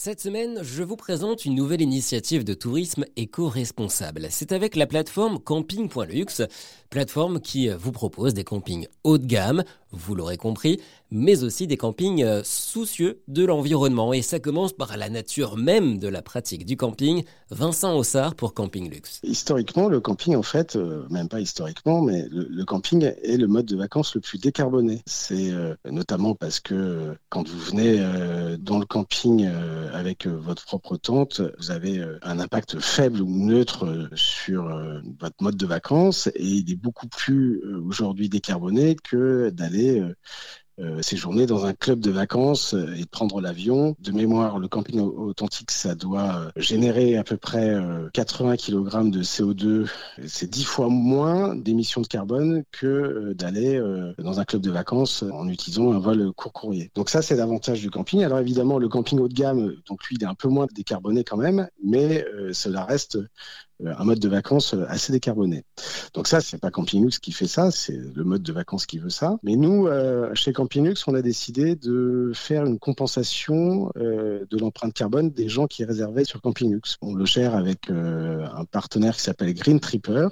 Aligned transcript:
Cette 0.00 0.20
semaine, 0.20 0.60
je 0.62 0.84
vous 0.84 0.94
présente 0.94 1.44
une 1.44 1.56
nouvelle 1.56 1.82
initiative 1.82 2.44
de 2.44 2.54
tourisme 2.54 3.04
éco-responsable. 3.16 4.28
C'est 4.30 4.52
avec 4.52 4.76
la 4.76 4.86
plateforme 4.86 5.40
camping.luxe, 5.40 6.42
plateforme 6.88 7.40
qui 7.40 7.68
vous 7.68 7.90
propose 7.90 8.32
des 8.32 8.44
campings 8.44 8.86
haut 9.02 9.18
de 9.18 9.26
gamme, 9.26 9.64
vous 9.90 10.14
l'aurez 10.14 10.36
compris, 10.36 10.80
mais 11.10 11.42
aussi 11.44 11.66
des 11.66 11.76
campings 11.76 12.22
euh, 12.22 12.42
soucieux 12.44 13.22
de 13.28 13.44
l'environnement. 13.44 14.12
Et 14.12 14.22
ça 14.22 14.38
commence 14.38 14.72
par 14.72 14.96
la 14.96 15.08
nature 15.08 15.56
même 15.56 15.98
de 15.98 16.08
la 16.08 16.20
pratique 16.20 16.66
du 16.66 16.76
camping. 16.76 17.24
Vincent 17.50 17.96
Ossard 17.96 18.34
pour 18.34 18.52
Camping 18.52 18.90
Luxe. 18.90 19.20
Historiquement, 19.22 19.88
le 19.88 20.00
camping, 20.00 20.36
en 20.36 20.42
fait, 20.42 20.76
euh, 20.76 21.06
même 21.08 21.28
pas 21.28 21.40
historiquement, 21.40 22.02
mais 22.02 22.26
le, 22.30 22.64
camping 22.64 23.10
est 23.22 23.38
le 23.38 23.46
mode 23.46 23.66
de 23.66 23.76
vacances 23.76 24.14
le 24.14 24.20
plus 24.20 24.38
décarboné. 24.38 25.00
C'est 25.06 25.50
euh, 25.50 25.74
notamment 25.90 26.34
parce 26.34 26.60
que 26.60 27.14
quand 27.30 27.48
vous 27.48 27.58
venez 27.58 27.98
dans 28.68 28.78
le 28.78 28.84
camping 28.84 29.46
avec 29.94 30.26
votre 30.26 30.66
propre 30.66 30.98
tente, 30.98 31.40
vous 31.58 31.70
avez 31.70 32.04
un 32.20 32.38
impact 32.38 32.78
faible 32.80 33.22
ou 33.22 33.46
neutre 33.46 34.10
sur 34.14 34.64
votre 35.18 35.36
mode 35.40 35.56
de 35.56 35.66
vacances. 35.66 36.26
Et 36.34 36.44
il 36.44 36.70
est 36.70 36.76
beaucoup 36.76 37.08
plus 37.08 37.62
aujourd'hui 37.86 38.28
décarboné 38.28 38.94
que 38.94 39.48
d'aller 39.48 40.02
euh, 40.78 40.88
euh, 40.88 41.02
séjourner 41.02 41.46
dans 41.46 41.64
un 41.66 41.72
club 41.72 42.00
de 42.00 42.10
vacances 42.10 42.74
euh, 42.74 42.94
et 42.96 43.04
prendre 43.04 43.40
l'avion. 43.40 43.96
De 44.00 44.12
mémoire, 44.12 44.58
le 44.58 44.68
camping 44.68 45.00
authentique, 45.00 45.70
ça 45.70 45.94
doit 45.94 46.50
générer 46.56 47.16
à 47.16 47.24
peu 47.24 47.36
près 47.36 47.76
80 48.12 48.56
kg 48.56 49.10
de 49.10 49.22
CO2. 49.22 49.88
C'est 50.26 50.48
dix 50.48 50.64
fois 50.64 50.88
moins 50.88 51.54
d'émissions 51.54 52.00
de 52.00 52.06
carbone 52.06 52.64
que 52.72 53.32
d'aller 53.34 53.80
dans 54.18 54.40
un 54.40 54.44
club 54.44 54.62
de 54.62 54.70
vacances 54.70 55.22
en 55.22 55.48
utilisant 55.48 55.92
un 55.92 55.98
vol 55.98 56.32
court 56.32 56.52
courrier. 56.52 56.90
Donc 56.94 57.10
ça, 57.10 57.22
c'est 57.22 57.36
l'avantage 57.36 57.80
du 57.80 57.90
camping. 57.90 58.22
Alors 58.22 58.38
évidemment, 58.38 58.78
le 58.78 58.88
camping 58.88 59.18
haut 59.18 59.28
de 59.28 59.34
gamme, 59.34 59.74
donc 59.88 60.04
lui, 60.06 60.16
il 60.16 60.22
est 60.22 60.26
un 60.26 60.34
peu 60.34 60.48
moins 60.48 60.66
décarboné 60.74 61.24
quand 61.24 61.36
même, 61.36 61.68
mais 61.84 62.24
cela 62.52 62.84
reste 62.84 63.18
un 63.84 64.04
mode 64.04 64.18
de 64.18 64.28
vacances 64.28 64.74
assez 64.88 65.12
décarboné. 65.12 65.64
Donc 66.14 66.26
ça, 66.26 66.40
c'est 66.40 66.58
pas 66.58 66.70
Campinux 66.70 67.18
qui 67.18 67.32
fait 67.32 67.46
ça, 67.46 67.70
c'est 67.70 67.98
le 68.14 68.24
mode 68.24 68.42
de 68.42 68.52
vacances 68.52 68.86
qui 68.86 68.98
veut 68.98 69.10
ça. 69.10 69.38
Mais 69.42 69.56
nous, 69.56 69.86
euh, 69.86 70.34
chez 70.34 70.52
Campinux, 70.52 71.06
on 71.06 71.14
a 71.14 71.22
décidé 71.22 71.76
de 71.76 72.32
faire 72.34 72.64
une 72.64 72.78
compensation 72.78 73.92
euh, 73.96 74.44
de 74.50 74.58
l'empreinte 74.58 74.94
carbone 74.94 75.30
des 75.30 75.48
gens 75.48 75.66
qui 75.66 75.84
réservaient 75.84 76.24
sur 76.24 76.40
Campinux. 76.40 76.96
On 77.02 77.14
le 77.14 77.24
gère 77.24 77.54
avec 77.54 77.90
euh, 77.90 78.46
un 78.54 78.64
partenaire 78.64 79.16
qui 79.16 79.22
s'appelle 79.22 79.54
Green 79.54 79.80
Tripper. 79.80 80.28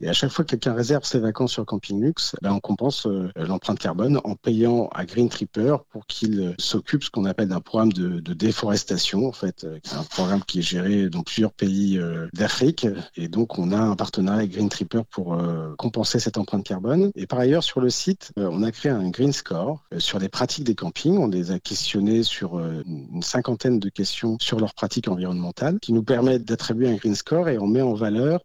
Et 0.00 0.08
à 0.08 0.12
chaque 0.12 0.30
fois 0.30 0.44
que 0.44 0.50
quelqu'un 0.50 0.74
réserve 0.74 1.04
ses 1.04 1.18
vacances 1.18 1.52
sur 1.52 1.66
Campinux, 1.66 2.36
ben, 2.42 2.52
on 2.52 2.60
compense 2.60 3.06
l'empreinte 3.36 3.78
carbone 3.78 4.20
en 4.24 4.34
payant 4.36 4.88
à 4.94 5.04
Green 5.04 5.28
Tripper 5.28 5.76
pour 5.90 6.06
qu'il 6.06 6.54
s'occupe 6.58 7.04
ce 7.04 7.10
qu'on 7.10 7.24
appelle 7.24 7.48
d'un 7.48 7.60
programme 7.60 7.92
de, 7.92 8.20
de, 8.20 8.34
déforestation, 8.34 9.26
en 9.26 9.32
fait, 9.32 9.66
un 9.92 10.02
programme 10.04 10.42
qui 10.44 10.60
est 10.60 10.62
géré 10.62 11.08
dans 11.08 11.22
plusieurs 11.22 11.52
pays 11.52 12.00
d'Afrique. 12.32 12.83
Et 13.16 13.28
donc, 13.28 13.58
on 13.58 13.72
a 13.72 13.78
un 13.78 13.96
partenariat 13.96 14.40
avec 14.40 14.52
Green 14.52 14.68
Tripper 14.68 15.02
pour 15.10 15.34
euh, 15.34 15.74
compenser 15.76 16.18
cette 16.18 16.38
empreinte 16.38 16.64
carbone. 16.64 17.10
Et 17.14 17.26
par 17.26 17.38
ailleurs, 17.38 17.64
sur 17.64 17.80
le 17.80 17.90
site, 17.90 18.32
euh, 18.38 18.48
on 18.50 18.62
a 18.62 18.70
créé 18.70 18.90
un 18.90 19.08
Green 19.10 19.32
Score 19.32 19.84
euh, 19.92 19.98
sur 19.98 20.18
les 20.18 20.28
pratiques 20.28 20.64
des 20.64 20.74
campings. 20.74 21.18
On 21.18 21.28
les 21.28 21.50
a 21.50 21.58
questionnés 21.58 22.22
sur 22.22 22.58
une 22.58 23.22
cinquantaine 23.22 23.78
de 23.78 23.88
questions 23.88 24.36
sur 24.40 24.60
leurs 24.60 24.74
pratiques 24.74 25.08
environnementales 25.08 25.78
qui 25.80 25.92
nous 25.92 26.02
permettent 26.02 26.44
d'attribuer 26.44 26.88
un 26.88 26.94
Green 26.94 27.14
Score 27.14 27.48
et 27.48 27.58
on 27.58 27.66
met 27.66 27.82
en 27.82 27.94
valeur 27.94 28.40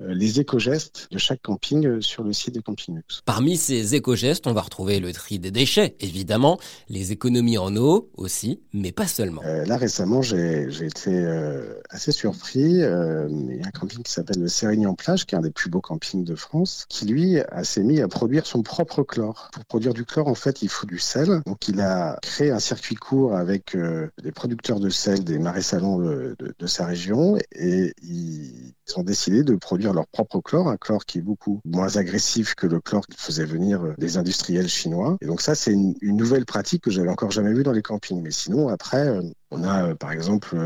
les 0.00 0.38
éco-gestes 0.38 1.08
de 1.10 1.18
chaque 1.18 1.42
camping 1.42 2.00
sur 2.00 2.22
le 2.22 2.32
site 2.32 2.54
de 2.54 2.60
Camping 2.60 3.00
Parmi 3.24 3.56
ces 3.56 3.94
éco-gestes, 3.96 4.46
on 4.46 4.52
va 4.52 4.60
retrouver 4.60 5.00
le 5.00 5.12
tri 5.12 5.38
des 5.38 5.50
déchets, 5.50 5.96
évidemment, 6.00 6.58
les 6.88 7.10
économies 7.10 7.58
en 7.58 7.76
eau 7.76 8.10
aussi, 8.16 8.60
mais 8.72 8.92
pas 8.92 9.08
seulement. 9.08 9.42
là, 9.42 9.76
récemment, 9.76 10.22
j'ai 10.22 10.68
été 10.84 11.26
assez 11.90 12.12
surpris. 12.12 12.80
Un 13.68 13.70
camping 13.70 14.02
qui 14.02 14.12
s'appelle 14.12 14.40
le 14.40 14.48
Sérignan 14.48 14.94
Plage, 14.94 15.26
qui 15.26 15.34
est 15.34 15.38
un 15.38 15.42
des 15.42 15.50
plus 15.50 15.70
beaux 15.70 15.80
camping 15.80 16.24
de 16.24 16.34
France, 16.34 16.86
qui 16.88 17.06
lui 17.06 17.38
a 17.40 17.64
s'est 17.64 17.82
mis 17.82 18.00
à 18.00 18.08
produire 18.08 18.46
son 18.46 18.62
propre 18.62 19.02
chlore. 19.02 19.50
Pour 19.52 19.64
produire 19.66 19.94
du 19.94 20.04
chlore, 20.04 20.28
en 20.28 20.34
fait, 20.34 20.62
il 20.62 20.68
faut 20.68 20.86
du 20.86 20.98
sel. 20.98 21.42
Donc, 21.46 21.68
il 21.68 21.80
a 21.80 22.18
créé 22.22 22.50
un 22.50 22.58
circuit 22.58 22.94
court 22.94 23.34
avec 23.34 23.74
euh, 23.74 24.08
des 24.22 24.32
producteurs 24.32 24.80
de 24.80 24.88
sel 24.88 25.22
des 25.22 25.38
marais 25.38 25.62
salants 25.62 25.98
de, 25.98 26.36
de, 26.38 26.66
sa 26.66 26.86
région 26.86 27.36
et 27.52 27.94
ils 28.02 28.74
ont 28.96 29.02
décidé 29.02 29.42
de 29.42 29.54
produire 29.54 29.92
leur 29.92 30.06
propre 30.06 30.40
chlore, 30.40 30.68
un 30.68 30.76
chlore 30.76 31.04
qui 31.04 31.18
est 31.18 31.22
beaucoup 31.22 31.60
moins 31.64 31.96
agressif 31.96 32.54
que 32.54 32.66
le 32.66 32.80
chlore 32.80 33.06
qu'ils 33.06 33.20
faisaient 33.20 33.44
venir 33.44 33.82
euh, 33.82 33.94
des 33.98 34.16
industriels 34.16 34.68
chinois. 34.68 35.16
Et 35.20 35.26
donc 35.26 35.40
ça, 35.40 35.54
c'est 35.54 35.72
une, 35.72 35.94
une, 36.00 36.16
nouvelle 36.16 36.44
pratique 36.46 36.82
que 36.82 36.90
j'avais 36.90 37.08
encore 37.08 37.30
jamais 37.30 37.52
vue 37.52 37.62
dans 37.62 37.72
les 37.72 37.82
campings. 37.82 38.22
Mais 38.22 38.30
sinon, 38.30 38.68
après, 38.68 39.08
euh, 39.08 39.22
on 39.50 39.64
a 39.64 39.94
par 39.94 40.12
exemple 40.12 40.56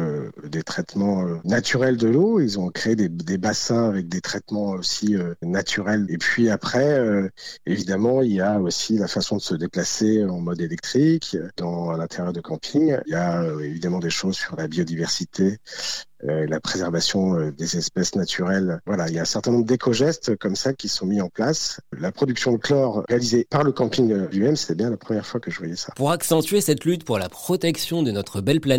des 0.45 0.63
traitements 0.63 1.25
naturels 1.45 1.97
de 1.97 2.09
l'eau. 2.09 2.41
Ils 2.41 2.59
ont 2.59 2.69
créé 2.71 2.97
des, 2.97 3.39
bassins 3.39 3.89
avec 3.89 4.09
des 4.09 4.21
traitements 4.21 4.71
aussi 4.71 5.17
naturel. 5.43 6.07
Et 6.09 6.19
puis 6.19 6.51
après, 6.51 6.99
euh, 6.99 7.29
évidemment, 7.67 8.23
il 8.23 8.33
y 8.33 8.41
a 8.41 8.61
aussi 8.61 8.97
la 8.99 9.09
façon 9.09 9.37
de 9.37 9.43
se 9.43 9.55
déplacer 9.55 10.25
en 10.25 10.41
mode 10.41 10.61
électrique 10.61 11.37
dans 11.57 11.93
l'intérieur 11.93 12.33
de 12.33 12.41
camping. 12.41 12.97
Il 13.07 13.13
y 13.13 13.15
a 13.15 13.43
euh, 13.43 13.61
évidemment 13.61 13.99
des 13.99 14.11
choses 14.11 14.37
sur 14.37 14.57
la 14.57 14.69
biodiversité, 14.69 15.59
euh, 16.29 16.47
la 16.47 16.61
préservation 16.61 17.35
euh, 17.35 17.51
des 17.51 17.77
espèces 17.77 18.15
naturelles. 18.15 18.81
Voilà, 18.87 19.09
il 19.09 19.15
y 19.15 19.19
a 19.19 19.23
un 19.23 19.25
certain 19.25 19.51
nombre 19.51 19.65
d'éco-gestes 19.65 20.37
comme 20.37 20.55
ça 20.55 20.73
qui 20.73 20.87
sont 20.87 21.05
mis 21.05 21.21
en 21.21 21.29
place. 21.29 21.81
La 21.99 22.13
production 22.13 22.53
de 22.53 22.59
chlore 22.59 23.03
réalisée 23.09 23.45
par 23.51 23.65
le 23.65 23.73
camping 23.73 24.13
euh, 24.13 24.29
lui-même, 24.31 24.55
c'était 24.55 24.77
bien 24.77 24.91
la 24.91 24.97
première 24.97 25.27
fois 25.27 25.41
que 25.41 25.51
je 25.51 25.59
voyais 25.59 25.75
ça. 25.75 25.93
Pour 25.97 26.13
accentuer 26.13 26.61
cette 26.61 26.85
lutte 26.85 27.03
pour 27.03 27.19
la 27.19 27.29
protection 27.29 28.05
de 28.05 28.13
notre 28.13 28.41
belle 28.41 28.61
planète, 28.61 28.72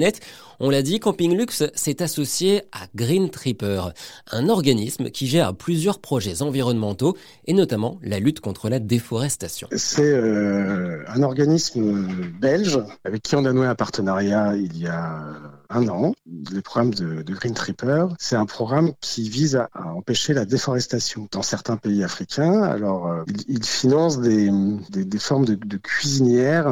on 0.59 0.69
l'a 0.69 0.81
dit, 0.81 0.99
Camping 0.99 1.35
Luxe 1.35 1.63
s'est 1.75 2.01
associé 2.01 2.63
à 2.71 2.85
Green 2.95 3.29
Tripper, 3.29 3.89
un 4.31 4.49
organisme 4.49 5.09
qui 5.09 5.27
gère 5.27 5.55
plusieurs 5.55 5.99
projets 5.99 6.41
environnementaux 6.41 7.17
et 7.45 7.53
notamment 7.53 7.99
la 8.01 8.19
lutte 8.19 8.39
contre 8.39 8.69
la 8.69 8.79
déforestation. 8.79 9.67
C'est 9.75 10.13
un 10.15 11.23
organisme 11.23 12.07
belge 12.39 12.79
avec 13.03 13.23
qui 13.23 13.35
on 13.35 13.45
a 13.45 13.53
noué 13.53 13.67
un 13.67 13.75
partenariat 13.75 14.55
il 14.55 14.77
y 14.77 14.87
a 14.87 15.23
un 15.73 15.87
an. 15.87 16.13
Le 16.51 16.61
programme 16.61 16.93
de, 16.93 17.23
Green 17.33 17.53
Tripper, 17.53 18.05
c'est 18.19 18.35
un 18.35 18.45
programme 18.45 18.91
qui 19.01 19.29
vise 19.29 19.55
à, 19.55 19.69
empêcher 19.95 20.33
la 20.33 20.45
déforestation 20.45 21.27
dans 21.31 21.41
certains 21.41 21.77
pays 21.77 22.03
africains. 22.03 22.61
Alors, 22.61 23.07
euh, 23.07 23.23
il, 23.47 23.65
finance 23.65 24.19
des, 24.19 24.49
formes 25.19 25.45
de, 25.45 25.77
cuisinières, 25.77 26.67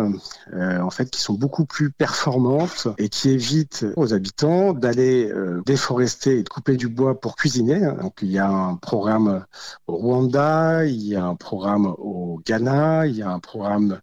euh, 0.53 0.79
en 0.79 0.89
fait, 0.89 1.09
qui 1.09 1.21
sont 1.21 1.33
beaucoup 1.33 1.65
plus 1.65 1.91
performantes 1.91 2.87
et 2.97 3.09
qui 3.11 3.29
évitent 3.29 3.85
aux 3.97 4.13
habitants 4.13 4.73
d'aller 4.73 5.29
euh, 5.29 5.61
déforester 5.65 6.39
et 6.39 6.43
de 6.43 6.49
couper 6.49 6.77
du 6.77 6.87
bois 6.87 7.19
pour 7.19 7.35
cuisiner. 7.35 7.79
Donc, 8.01 8.19
il 8.21 8.31
y 8.31 8.39
a 8.39 8.49
un 8.49 8.77
programme 8.77 9.45
au 9.87 9.97
Rwanda, 9.97 10.85
il 10.85 11.03
y 11.03 11.15
a 11.15 11.25
un 11.25 11.35
programme 11.35 11.85
au 11.85 12.41
Ghana, 12.45 13.05
il 13.07 13.17
y 13.17 13.21
a 13.21 13.29
un 13.29 13.39
programme 13.39 13.99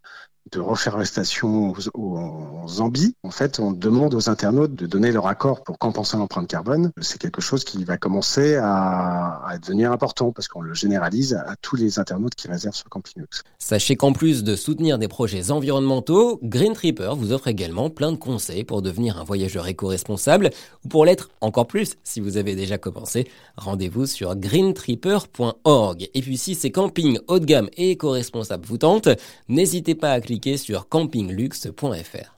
de 0.52 0.60
reforestation 0.60 1.74
en 1.94 2.68
Zambie. 2.68 3.14
En 3.22 3.30
fait, 3.30 3.60
on 3.60 3.72
demande 3.72 4.14
aux 4.14 4.28
internautes 4.30 4.74
de 4.74 4.86
donner 4.86 5.12
leur 5.12 5.26
accord 5.26 5.62
pour 5.62 5.78
compenser 5.78 6.16
l'empreinte 6.16 6.48
carbone. 6.48 6.92
C'est 7.00 7.18
quelque 7.18 7.40
chose 7.40 7.64
qui 7.64 7.84
va 7.84 7.96
commencer 7.96 8.56
à, 8.56 9.56
devenir 9.62 9.92
important 9.92 10.32
parce 10.32 10.48
qu'on 10.48 10.60
le 10.60 10.74
généralise 10.74 11.34
à 11.34 11.56
tous 11.60 11.76
les 11.76 11.98
internautes 11.98 12.34
qui 12.34 12.48
réservent 12.48 12.74
sur 12.74 12.88
Campinux. 12.88 13.42
Sachez 13.58 13.96
qu'en 13.96 14.12
plus 14.12 14.44
de 14.44 14.56
soutenir 14.56 14.98
des 14.98 15.08
projets 15.08 15.50
environnementaux, 15.50 16.38
Green 16.42 16.72
Tripper 16.72 17.12
vous 17.16 17.32
offre 17.32 17.48
également 17.48 17.90
plein 17.90 18.12
de 18.12 18.16
conseils 18.16 18.64
pour 18.64 18.82
devenir 18.82 19.18
un 19.18 19.24
voyageur 19.24 19.66
éco-responsable 19.66 20.50
ou 20.84 20.88
pour 20.88 21.04
l'être 21.04 21.30
encore 21.40 21.66
plus 21.66 21.96
si 22.04 22.20
vous 22.20 22.36
avez 22.36 22.54
déjà 22.54 22.78
commencé. 22.78 23.28
Rendez-vous 23.56 24.06
sur 24.06 24.36
greentripper.org. 24.36 26.08
Et 26.14 26.22
puis 26.22 26.36
si 26.36 26.54
ces 26.54 26.70
campings 26.70 27.18
haut 27.26 27.38
de 27.38 27.44
gamme 27.44 27.68
et 27.76 27.92
éco-responsables 27.92 28.66
vous 28.66 28.78
tentent, 28.78 29.08
n'hésitez 29.48 29.94
pas 29.94 30.12
à 30.12 30.20
cliquer 30.20 30.37
sur 30.58 30.88
campingluxe.fr. 30.88 32.37